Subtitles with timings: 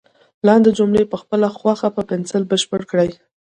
[0.47, 3.09] لاندې جملې په خپله خوښه په پنسل بشپړ کړئ.